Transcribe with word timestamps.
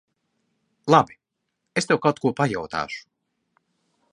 Labi. 0.95 1.17
Es 1.81 1.89
tev 1.91 1.99
kaut 2.07 2.23
ko 2.25 2.33
pajautāšu. 2.41 3.05